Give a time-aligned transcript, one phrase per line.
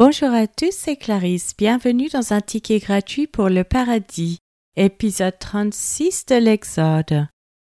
[0.00, 1.54] Bonjour à tous, c'est Clarisse.
[1.58, 4.38] Bienvenue dans un ticket gratuit pour le paradis,
[4.74, 7.26] épisode 36 de l'Exode.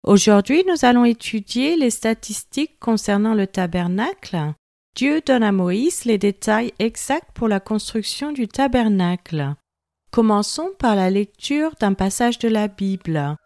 [0.04, 4.54] Aujourd'hui, nous allons étudier les statistiques concernant le tabernacle.
[4.96, 9.52] Dieu donne à Moïse les détails exacts pour la construction du tabernacle.
[10.10, 13.36] Commençons par la lecture d'un passage de la Bible.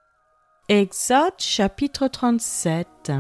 [0.69, 3.11] Exode chapitre 37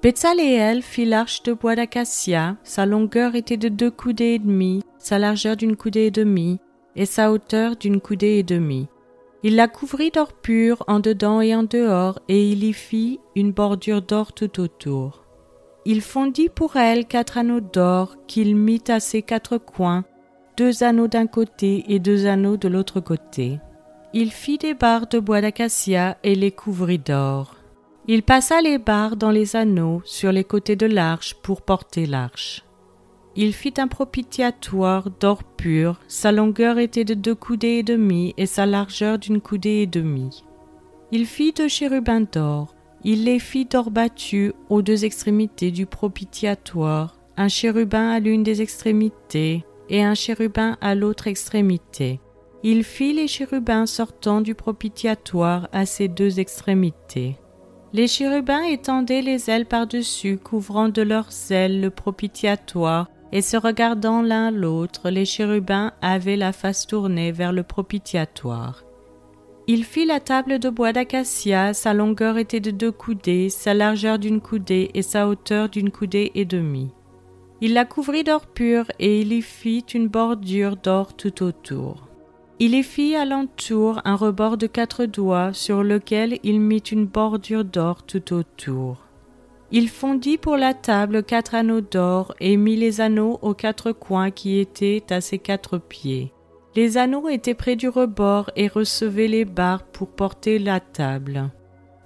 [0.00, 5.18] Betsaléel fit l'arche de bois d'acacia, sa longueur était de deux coudées et demie, sa
[5.18, 6.60] largeur d'une coudée et demie,
[6.94, 8.86] et sa hauteur d'une coudée et demie.
[9.42, 13.50] Il la couvrit d'or pur en dedans et en dehors, et il y fit une
[13.50, 15.24] bordure d'or tout autour.
[15.84, 20.04] Il fondit pour elle quatre anneaux d'or qu'il mit à ses quatre coins,
[20.56, 23.58] deux anneaux d'un côté et deux anneaux de l'autre côté.
[24.12, 27.57] Il fit des barres de bois d'acacia et les couvrit d'or.
[28.10, 32.64] Il passa les barres dans les anneaux sur les côtés de l'arche pour porter l'arche.
[33.36, 38.46] Il fit un propitiatoire d'or pur, sa longueur était de deux coudées et demie et
[38.46, 40.42] sa largeur d'une coudée et demie.
[41.12, 42.74] Il fit deux chérubins d'or,
[43.04, 48.62] il les fit d'or battu aux deux extrémités du propitiatoire, un chérubin à l'une des
[48.62, 52.20] extrémités et un chérubin à l'autre extrémité.
[52.62, 57.36] Il fit les chérubins sortant du propitiatoire à ces deux extrémités.
[57.94, 64.20] Les chérubins étendaient les ailes par-dessus, couvrant de leurs ailes le propitiatoire, et se regardant
[64.20, 68.84] l'un l'autre, les chérubins avaient la face tournée vers le propitiatoire.
[69.66, 74.18] Il fit la table de bois d'acacia, sa longueur était de deux coudées, sa largeur
[74.18, 76.90] d'une coudée et sa hauteur d'une coudée et demie.
[77.60, 82.07] Il la couvrit d'or pur et il y fit une bordure d'or tout autour.
[82.60, 87.64] Il y fit alentour un rebord de quatre doigts sur lequel il mit une bordure
[87.64, 89.04] d'or tout autour.
[89.70, 94.32] Il fondit pour la table quatre anneaux d'or et mit les anneaux aux quatre coins
[94.32, 96.32] qui étaient à ses quatre pieds.
[96.74, 101.50] Les anneaux étaient près du rebord et recevaient les barres pour porter la table.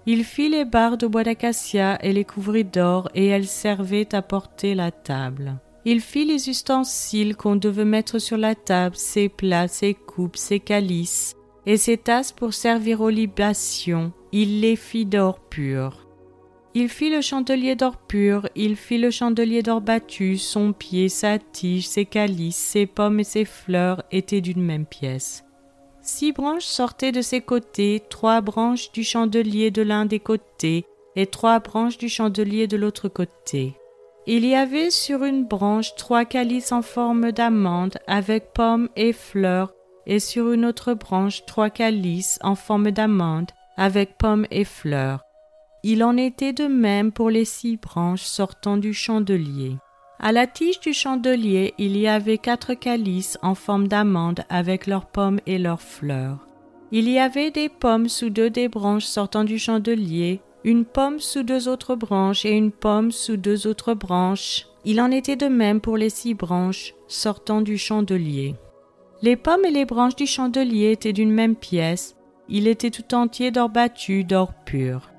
[0.04, 4.20] Il fit les barres de bois d'acacia et les couvrit d'or et elles servaient à
[4.20, 5.58] porter la table.
[5.84, 10.60] Il fit les ustensiles qu'on devait mettre sur la table, ses plats, ses coupes, ses
[10.60, 11.34] calices,
[11.66, 14.12] et ses tasses pour servir aux libations.
[14.30, 16.06] Il les fit d'or pur.
[16.74, 21.38] Il fit le chandelier d'or pur, il fit le chandelier d'or battu, son pied, sa
[21.38, 25.44] tige, ses calices, ses pommes et ses fleurs étaient d'une même pièce.
[26.00, 31.26] Six branches sortaient de ses côtés, trois branches du chandelier de l'un des côtés, et
[31.26, 33.74] trois branches du chandelier de l'autre côté.
[34.26, 39.74] Il y avait sur une branche trois calices en forme d'amande avec pommes et fleurs,
[40.06, 45.24] et sur une autre branche trois calices en forme d'amande avec pommes et fleurs.
[45.82, 49.76] Il en était de même pour les six branches sortant du chandelier.
[50.20, 55.06] À la tige du chandelier, il y avait quatre calices en forme d'amande avec leurs
[55.06, 56.46] pommes et leurs fleurs.
[56.92, 61.42] Il y avait des pommes sous deux des branches sortant du chandelier, une pomme sous
[61.42, 64.66] deux autres branches et une pomme sous deux autres branches.
[64.84, 68.54] Il en était de même pour les six branches sortant du chandelier.
[69.22, 72.16] Les pommes et les branches du chandelier étaient d'une même pièce.
[72.48, 75.10] Il était tout entier d'or battu, d'or pur.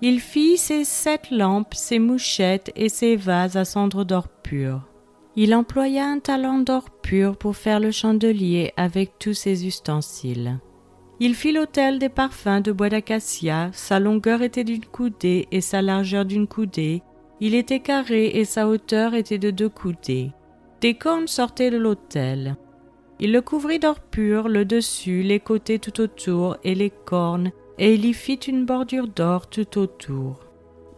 [0.00, 4.82] Il fit ses sept lampes, ses mouchettes et ses vases à cendre d'or pur.
[5.34, 10.58] Il employa un talent d'or pur pour faire le chandelier avec tous ses ustensiles.
[11.20, 15.82] Il fit l'autel des parfums de bois d'acacia, sa longueur était d'une coudée et sa
[15.82, 17.02] largeur d'une coudée,
[17.40, 20.32] il était carré et sa hauteur était de deux coudées.
[20.80, 22.56] Des cornes sortaient de l'autel.
[23.18, 27.94] Il le couvrit d'or pur, le dessus, les côtés tout autour et les cornes, et
[27.94, 30.40] il y fit une bordure d'or tout autour.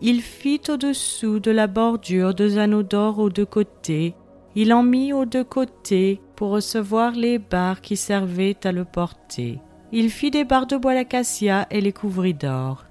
[0.03, 4.15] Il fit au-dessous de la bordure deux anneaux d'or aux deux côtés,
[4.55, 9.61] il en mit aux deux côtés pour recevoir les barres qui servaient à le porter.
[9.93, 12.85] Il fit des barres de bois d'acacia et les couvrit d'or.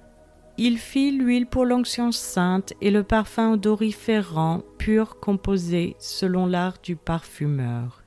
[0.57, 6.97] Il fit l'huile pour l'onction sainte et le parfum odoriférant pur composé selon l'art du
[6.97, 8.03] parfumeur.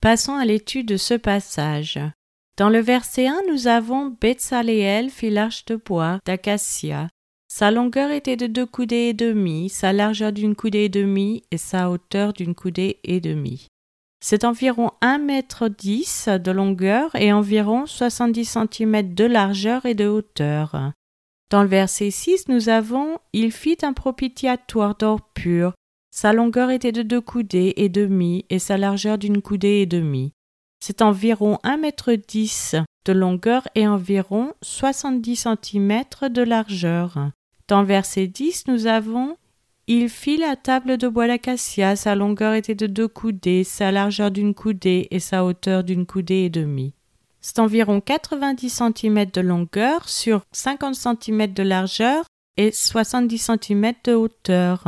[0.00, 2.00] Passons à l'étude de ce passage.
[2.56, 7.06] Dans le verset 1, nous avons Betsaléel fit l'arche de bois d'acacia.
[7.46, 11.58] Sa longueur était de deux coudées et demie, sa largeur d'une coudée et demie et
[11.58, 13.68] sa hauteur d'une coudée et demie.
[14.22, 20.06] C'est environ 1 mètre 10 de longueur et environ 70 cm de largeur et de
[20.06, 20.92] hauteur.
[21.48, 25.72] Dans le verset 6, nous avons Il fit un propitiatoire d'or pur.
[26.10, 30.32] Sa longueur était de deux coudées et demi et sa largeur d'une coudée et demie.
[30.80, 32.76] C'est environ 1 mètre 10
[33.06, 37.30] de longueur et environ 70 cm de largeur.
[37.68, 39.36] Dans le verset 10, nous avons
[39.92, 44.30] il fit la table de bois d'acacia, sa longueur était de deux coudées, sa largeur
[44.30, 46.94] d'une coudée et sa hauteur d'une coudée et demie.
[47.40, 52.24] C'est environ 90 cm de longueur sur 50 cm de largeur
[52.56, 54.84] et 70 cm de hauteur.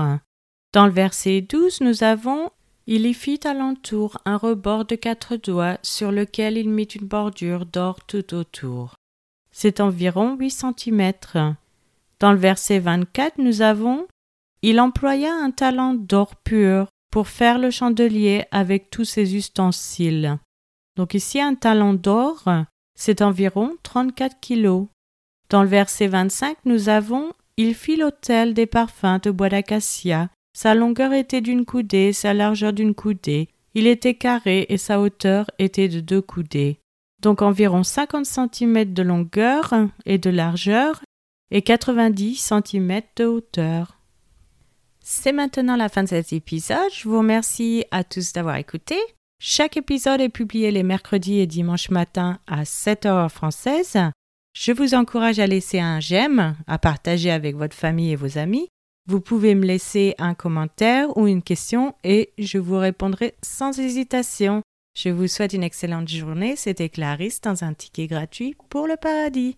[0.72, 2.50] Dans le verset 12, nous avons
[2.87, 7.66] Il y fit alentour un rebord de quatre doigts sur lequel il mit une bordure
[7.66, 8.94] d'or tout autour.
[9.50, 11.12] C'est environ 8 cm.
[12.20, 14.06] Dans le verset 24, nous avons
[14.62, 20.38] Il employa un talent d'or pur pour faire le chandelier avec tous ses ustensiles.
[20.97, 22.44] Donc ici, un talent d'or,
[22.97, 24.87] c'est environ 34 kilos.
[25.50, 30.31] Dans le verset 25, nous avons Il fit l'autel des parfums de bois d'acacia.
[30.56, 33.49] Sa longueur était d'une coudée, sa largeur d'une coudée.
[33.75, 36.79] Il était carré et sa hauteur était de deux coudées.
[37.20, 39.75] Donc environ 50 cm de longueur
[40.06, 41.03] et de largeur
[41.50, 43.99] et 90 cm de hauteur.
[45.02, 46.93] C'est maintenant la fin de cet épisode.
[46.94, 48.96] Je vous remercie à tous d'avoir écouté.
[49.40, 53.99] Chaque épisode est publié les mercredis et dimanches matin à 7 h française.
[54.54, 58.69] Je vous encourage à laisser un j'aime, à partager avec votre famille et vos amis.
[59.08, 64.62] Vous pouvez me laisser un commentaire ou une question et je vous répondrai sans hésitation.
[64.96, 66.55] Je vous souhaite une excellente journée.
[66.55, 69.56] C'était Clarisse dans un ticket gratuit pour le paradis.